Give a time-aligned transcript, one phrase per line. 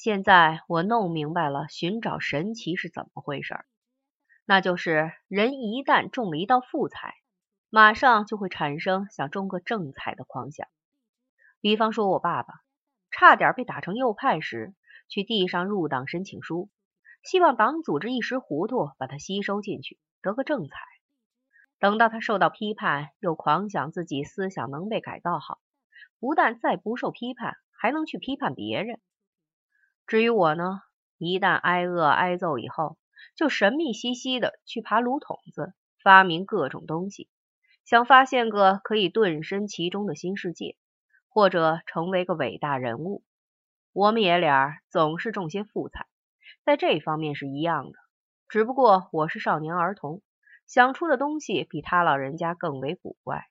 [0.00, 3.56] 现在我弄明白了寻找神奇是怎么回事，
[4.44, 7.16] 那就是人一旦中了一道副彩，
[7.68, 10.68] 马上就会产生想中个正彩的狂想。
[11.60, 12.54] 比方说，我爸爸
[13.10, 14.72] 差点被打成右派时，
[15.08, 16.70] 去地上入党申请书，
[17.24, 20.76] 希望党组织一时糊涂把他吸收进去，得个正彩。
[21.80, 25.58] 等到他受到批判，又狂想自己思想能被改造好，
[26.20, 29.00] 不但再不受批判，还能去批判别人。
[30.08, 30.80] 至于我呢，
[31.18, 32.98] 一旦挨饿挨揍以后，
[33.36, 35.72] 就神秘兮兮的去爬炉筒子，
[36.02, 37.28] 发明各种东西，
[37.84, 40.76] 想发现个可以遁身其中的新世界。
[41.30, 43.22] 或者成为个伟大人物，
[43.92, 46.08] 我们爷俩总是中些富彩，
[46.64, 47.98] 在这方面是一样的。
[48.48, 50.20] 只不过我是少年儿童，
[50.66, 53.46] 想出的东西比他老人家更为古怪。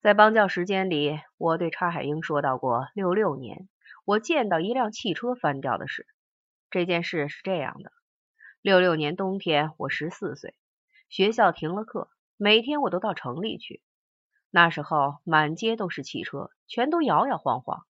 [0.00, 3.68] 在邦教时间里，我对叉海英说到过，六六年
[4.04, 6.06] 我见到一辆汽车翻掉的事。
[6.70, 7.92] 这件事是这样的：
[8.62, 10.54] 六六年冬天，我十四岁，
[11.08, 13.82] 学校停了课，每天我都到城里去。
[14.50, 17.86] 那时候满街都是汽车，全都摇摇晃晃，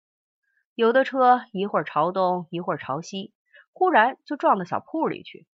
[0.74, 3.32] 有的车一会儿朝东，一会儿朝西，
[3.72, 5.46] 忽然就撞到小铺里去。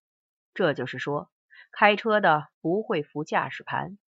[0.54, 1.30] 这就是说，
[1.72, 3.98] 开车的不会扶驾驶盘。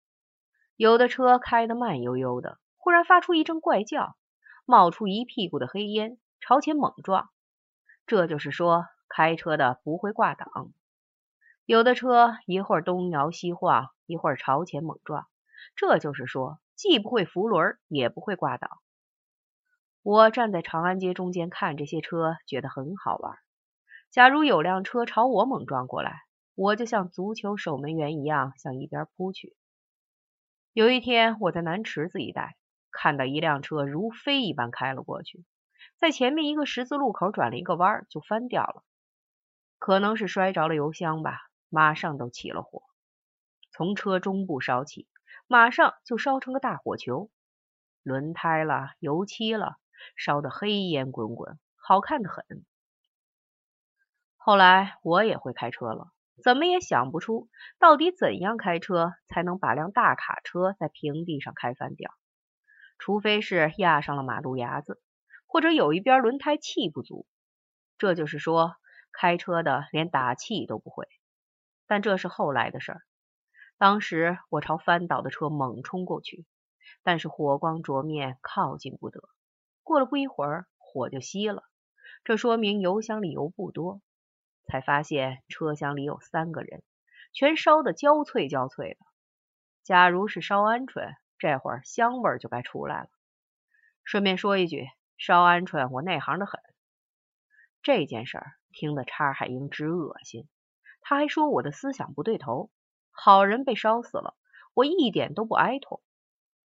[0.76, 4.16] 有的车开得慢悠悠的，忽然发出一阵怪叫，
[4.64, 7.28] 冒出一屁股的黑烟，朝前猛撞。
[8.06, 10.72] 这就是说，开车的不会挂挡。
[11.64, 15.26] 有的车一会儿东摇西晃，一会儿朝前猛撞。
[15.74, 16.60] 这就是说。
[16.76, 18.70] 既不会扶轮，也不会挂挡。
[20.02, 23.38] 我站在长安街中间看这些车，觉得很好玩。
[24.10, 26.20] 假如有辆车朝我猛撞过来，
[26.54, 29.56] 我就像足球守门员一样向一边扑去。
[30.74, 32.56] 有一天，我在南池子一带
[32.90, 35.46] 看到一辆车如飞一般开了过去，
[35.96, 38.82] 在前面一个十字路口转了一个弯就翻掉了，
[39.78, 42.82] 可能是摔着了油箱吧，马上都起了火，
[43.70, 45.08] 从车中部烧起。
[45.48, 47.30] 马上就烧成个大火球，
[48.02, 49.76] 轮胎了，油漆了，
[50.16, 52.44] 烧得黑烟滚滚，好看的很。
[54.36, 56.10] 后来我也会开车了，
[56.42, 57.48] 怎么也想不出
[57.78, 62.10] 到底怎样开车才能把辆大卡车在平地上开翻掉，
[62.98, 65.00] 除非是压上了马路牙子，
[65.46, 67.26] 或者有一边轮胎气不足。
[67.98, 68.76] 这就是说，
[69.12, 71.08] 开车的连打气都不会。
[71.86, 73.02] 但这是后来的事儿。
[73.78, 76.46] 当时我朝翻倒的车猛冲过去，
[77.02, 79.20] 但是火光灼面，靠近不得。
[79.82, 81.62] 过了不一会儿，火就熄了，
[82.24, 84.00] 这说明油箱里油不多。
[84.68, 86.82] 才发现车厢里有三个人，
[87.32, 89.06] 全烧得焦脆焦脆的。
[89.84, 93.08] 假如是烧鹌鹑，这会儿香味就该出来了。
[94.02, 96.60] 顺便说一句，烧鹌鹑我内行的很。
[97.82, 100.48] 这件事儿听得叉海英直恶心，
[101.00, 102.70] 他还说我的思想不对头。
[103.10, 104.36] 好人被烧死了，
[104.74, 106.02] 我一点都不哀痛。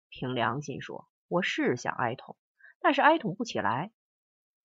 [0.09, 2.37] 凭良心说，我是想哀痛，
[2.81, 3.93] 但是哀痛不起来。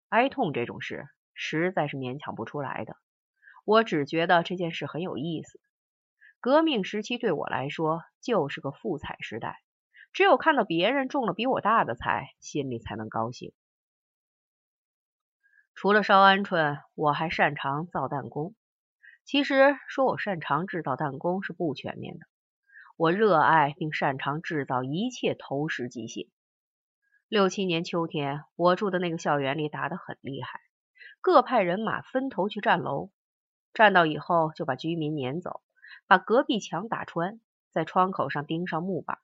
[0.09, 2.97] 哀痛这种事，实在是勉强不出来的。
[3.65, 5.59] 我只觉得这件事很有意思。
[6.39, 9.61] 革命时期对我来说就是个富彩时代，
[10.13, 13.53] 只有看到别人中了比我大的彩，心里才能高兴。
[15.75, 18.55] 除了烧鹌鹑，我还擅长造弹弓。
[19.25, 22.25] 其实说我擅长制造弹弓是不全面的，
[22.95, 26.29] 我热爱并擅长制造一切投石机械。
[27.27, 30.61] 六七年秋天，我住的那个校园里打得很厉害，
[31.19, 33.11] 各派人马分头去占楼，
[33.73, 35.61] 占到以后就把居民撵走，
[36.07, 37.41] 把隔壁墙打穿，
[37.73, 39.17] 在窗口上钉上木板，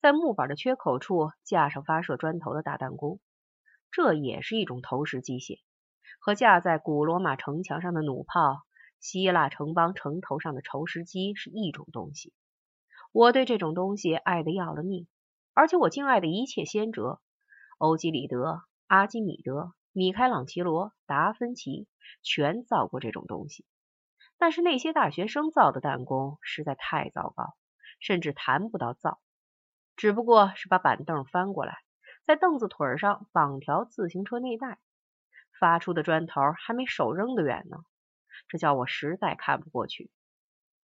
[0.00, 3.20] 在木板的缺口处架上发射砖头的大弹弓，
[3.92, 5.60] 这也是一种投石机械，
[6.20, 8.62] 和架在古罗马城墙上的弩炮。
[9.00, 12.32] 希腊城邦城头上的投石机是一种东西，
[13.10, 15.08] 我对这种东西爱的要了命，
[15.54, 17.20] 而且我敬爱的一切先哲，
[17.78, 21.88] 欧几里得、阿基米德、米开朗琪罗、达芬奇，
[22.22, 23.66] 全造过这种东西。
[24.38, 27.56] 但是那些大学生造的弹弓实在太糟糕，
[27.98, 29.18] 甚至谈不到造，
[29.96, 31.78] 只不过是把板凳翻过来，
[32.22, 34.78] 在凳子腿上绑条自行车内带，
[35.62, 37.76] 发出的砖头还没手扔得远呢。
[38.48, 40.10] 这叫我实在看不过去。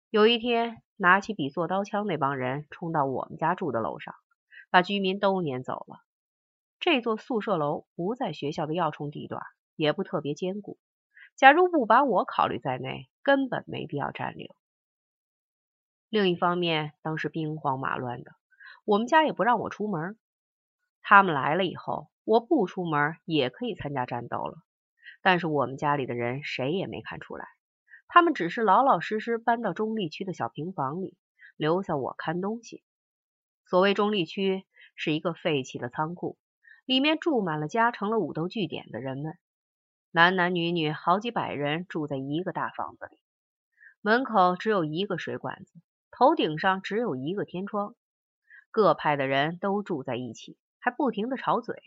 [0.09, 4.15] 有一天，拿起笔做刀枪那帮人冲到我们家住的楼上，
[4.71, 6.01] 把居民都撵走了。
[6.81, 9.43] 这座宿舍楼不在学校的要冲地段，
[9.77, 10.79] 也不特别坚固。
[11.37, 14.49] 假如不把我考虑在内，根本没必要占领。
[16.09, 18.33] 另一方面，当时兵荒马乱的，
[18.87, 20.19] 我们家也不让我出门。
[21.03, 24.57] 他们来了以后，我不出门也可以参加战斗了。
[25.23, 27.47] 但是我们家里的人谁也没看出来，
[28.09, 31.17] 他们只是老老实实搬到中立区的小平房里，
[31.57, 32.83] 留下我看东西。
[33.65, 34.65] 所谓中立区，
[34.97, 36.37] 是一个废弃的仓库，
[36.85, 39.39] 里面住满了加成了武斗据点的人们，
[40.11, 43.19] 男男女女好几百人住在一个大房子里，
[44.03, 45.73] 门口只有一个水管子，
[46.11, 47.95] 头顶上只有一个天窗，
[48.71, 51.83] 各派的人都住在一起，还不停的吵嘴。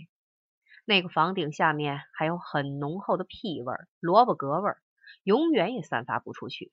[0.90, 4.82] 那个房顶下面还有很浓厚的屁味儿、萝卜格味儿，
[5.22, 6.72] 永远也散发不出去。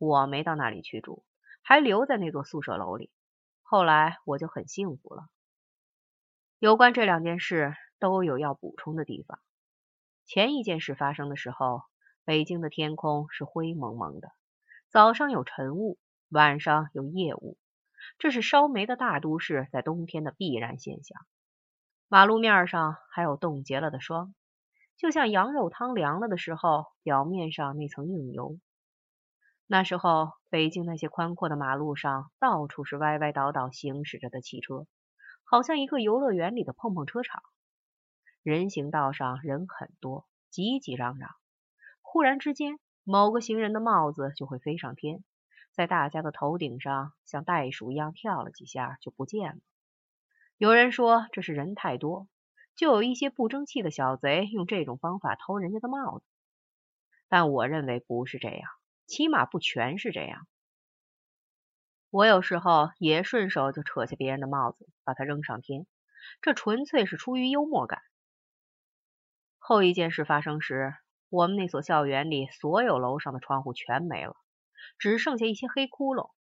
[0.00, 1.22] 我没到那里去住，
[1.62, 3.08] 还留在那座宿舍楼里。
[3.62, 5.28] 后来我就很幸福了。
[6.58, 9.38] 有关这两件事都有要补充的地方。
[10.26, 11.82] 前一件事发生的时候，
[12.24, 14.32] 北京的天空是灰蒙蒙的，
[14.88, 16.00] 早上有晨雾，
[16.30, 17.56] 晚上有夜雾，
[18.18, 21.24] 这是烧煤的大都市在冬天的必然现象。
[22.12, 24.34] 马路面上还有冻结了的霜，
[24.96, 28.58] 就像羊肉汤凉了的时候，表面上那层硬油。
[29.68, 34.88] 那时候，北京那些宽阔的马路上，到处是歪歪倒倒行驶着的汽车，
[35.44, 37.44] 好像一个游乐园里的碰碰车场。
[38.42, 41.30] 人行道上人很多，挤挤嚷嚷。
[42.02, 45.22] 忽然之间，某个行人的帽子就会飞上天，
[45.70, 49.60] 在大家的头顶上像袋鼠一样跳了几下，就不见了。
[50.60, 52.28] 有人说这是人太多，
[52.76, 56.24] 就有一些不争气的小贼用这种方法偷人家的帽子。
[57.30, 58.70] 但我认为不是这样，
[59.06, 60.46] 起码不全是这样。
[62.10, 65.86] 我有时候也顺手就扯下别人的帽子，把它扔上天，
[66.42, 68.02] 这纯粹是出于幽默感。
[69.56, 70.92] 后一件事发生时，
[71.30, 74.36] 我们那所校园里所有楼上的窗户全没了，
[74.98, 76.32] 只剩下一些黑窟窿，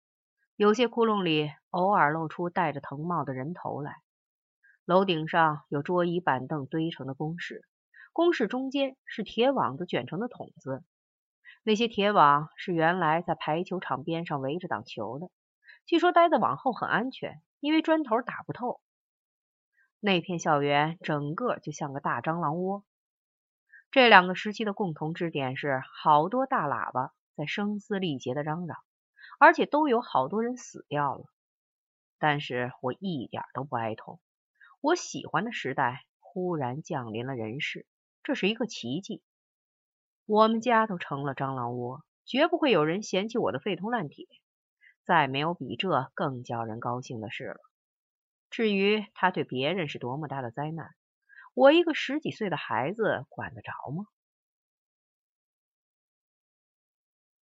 [0.56, 3.94] 有些窟窿里偶尔露出戴着藤帽的人头来。
[4.88, 7.62] 楼顶上有桌椅板凳堆成的工事，
[8.14, 10.82] 工事中间是铁网子卷成的筒子。
[11.62, 15.28] 那些铁网是原来在排球场边上围着挡球的，
[15.84, 18.80] 据说待在网后很安全，因为砖头打不透。
[20.00, 22.82] 那片校园整个就像个大蟑螂窝。
[23.90, 28.78] 这两个时期的共同支点是，好多大喇叭在声嘶力竭的嚷嚷，
[29.38, 31.26] 而且都有好多人死掉了。
[32.18, 34.18] 但是我一点都不哀痛。
[34.80, 37.86] 我喜欢的时代忽然降临了人世，
[38.22, 39.22] 这是一个奇迹。
[40.24, 44.26] 我们家都成了蟑螂窝，绝不会有人嫌弃我的废铜烂铁。
[45.04, 47.60] 再没有比这更叫人高兴的事了。
[48.50, 50.94] 至于他对别人是多么大的灾难，
[51.54, 54.04] 我一个十几岁的孩子管得着吗？